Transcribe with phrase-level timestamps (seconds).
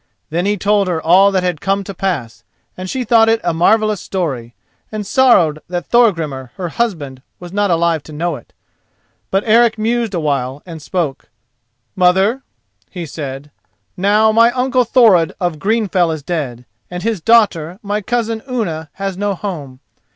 [0.31, 2.43] Then he told her all that had come to pass,
[2.75, 4.55] and she thought it a marvellous story,
[4.91, 8.51] and sorrowed that Thorgrimur, her husband, was not alive to know it.
[9.29, 11.29] But Eric mused a while, and spoke.
[11.95, 12.41] "Mother,"
[12.89, 13.51] he said,
[13.95, 19.19] "now my uncle Thorod of Greenfell is dead, and his daughter, my cousin Unna, has
[19.19, 19.81] no home.